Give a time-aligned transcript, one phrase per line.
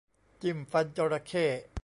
[0.41, 1.45] จิ้มฟันจระเข้